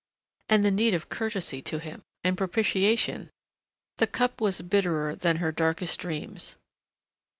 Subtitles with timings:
[0.49, 3.29] And the need of courtesy to him, of propititation!
[3.97, 6.55] The cup was bitterer than her darkest dreams....